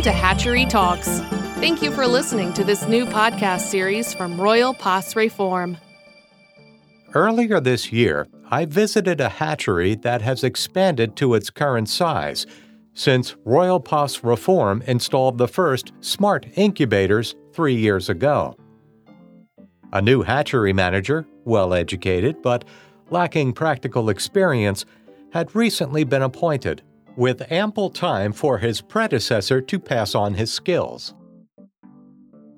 [0.00, 1.20] Welcome to Hatchery Talks.
[1.60, 5.76] Thank you for listening to this new podcast series from Royal Pas Reform.
[7.12, 12.46] Earlier this year, I visited a hatchery that has expanded to its current size
[12.94, 18.56] since Royal Pas Reform installed the first smart incubators three years ago.
[19.92, 22.64] A new hatchery manager, well educated but
[23.10, 24.86] lacking practical experience,
[25.34, 26.80] had recently been appointed
[27.16, 31.14] with ample time for his predecessor to pass on his skills.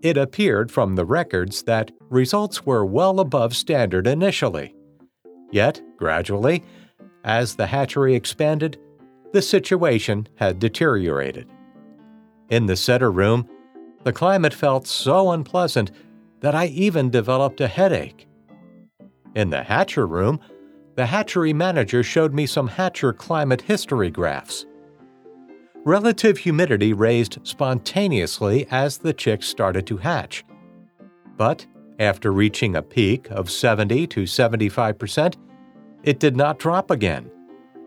[0.02, 4.75] It appeared from the records that results were well above standard initially.
[5.51, 6.65] Yet, gradually,
[7.25, 8.78] as the hatchery expanded,
[9.33, 11.48] the situation had deteriorated.
[12.50, 13.48] In the setter room,
[14.05, 15.92] the climate felt so unpleasant
[16.41, 18.27] that I even developed a headache.
[19.34, 20.41] In the hatcher room,
[20.95, 24.67] the hatchery manager showed me some hatcher climate history graphs.
[25.84, 30.45] Relative humidity raised spontaneously as the chicks started to hatch.
[31.37, 31.67] But
[31.99, 35.37] after reaching a peak of 70 to 75 percent,
[36.03, 37.31] it did not drop again,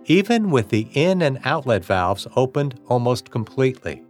[0.06, 4.04] even with the in and outlet valves opened almost completely.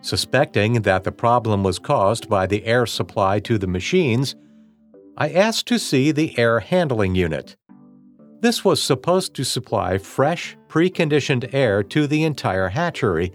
[0.00, 4.36] Suspecting that the problem was caused by the air supply to the machines,
[5.18, 7.56] I asked to see the air handling unit.
[8.40, 13.32] This was supposed to supply fresh, preconditioned air to the entire hatchery,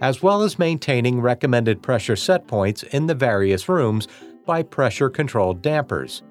[0.00, 4.06] as well as maintaining recommended pressure set points in the various rooms
[4.46, 6.22] by pressure controlled dampers.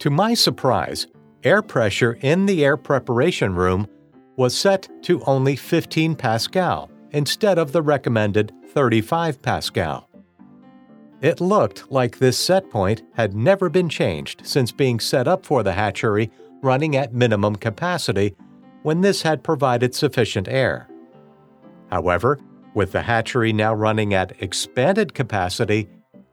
[0.00, 1.06] To my surprise,
[1.44, 3.86] air pressure in the air preparation room
[4.36, 10.10] was set to only 15 pascal instead of the recommended 35 pascal.
[11.22, 15.62] It looked like this set point had never been changed since being set up for
[15.62, 16.30] the hatchery
[16.62, 18.34] running at minimum capacity
[18.82, 20.88] when this had provided sufficient air.
[21.90, 22.38] However,
[22.74, 25.88] with the hatchery now running at expanded capacity,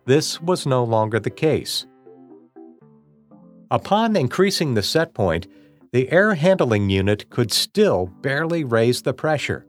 [0.05, 1.85] this was no longer the case.
[3.71, 5.47] Upon increasing the set point,
[5.93, 9.65] the air handling unit could still barely raise the pressure.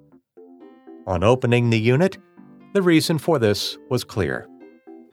[1.07, 2.19] On opening the unit,
[2.73, 4.49] the reason for this was clear.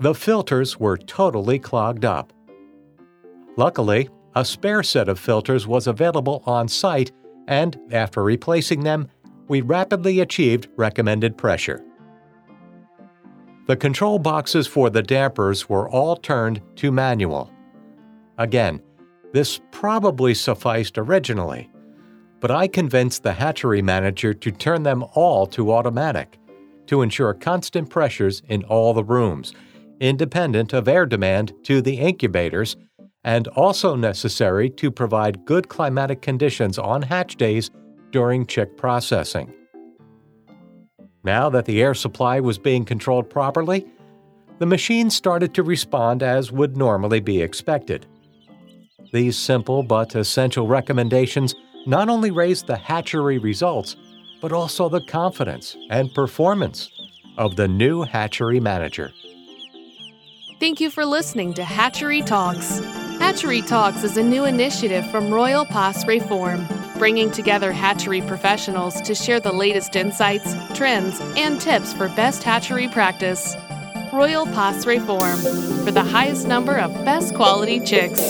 [0.02, 2.34] The filters were totally clogged up.
[3.56, 7.12] Luckily, a spare set of filters was available on site,
[7.48, 9.10] and after replacing them,
[9.48, 11.86] we rapidly achieved recommended pressure.
[13.68, 17.52] The control boxes for the dampers were all turned to manual.
[18.40, 18.82] Again,
[19.34, 21.70] this probably sufficed originally,
[22.40, 26.40] but I convinced the hatchery manager to turn them all to automatic
[26.88, 29.54] to ensure constant pressures in all the rooms,
[30.02, 32.76] independent of air demand to the incubators,
[33.24, 37.70] and also necessary to provide good climatic conditions on hatch days
[38.12, 39.54] during chick processing.
[41.24, 43.86] Now that the air supply was being controlled properly,
[44.58, 48.08] the machine started to respond as would normally be expected.
[49.14, 51.54] These simple but essential recommendations
[51.86, 53.96] not only raised the hatchery results,
[54.42, 56.90] but also the confidence and performance
[57.38, 59.12] of the new hatchery manager.
[60.62, 62.82] Thank you for listening to Hatchery Talks.
[63.18, 66.68] Hatchery Talks is a new initiative from Royal Pas Reform,
[67.00, 72.88] bringing together hatchery professionals to share the latest insights, trends, and tips for best hatchery
[72.90, 73.56] practice.
[74.14, 75.40] Royal Pas Reform
[75.84, 78.22] for the highest number of best quality chicks.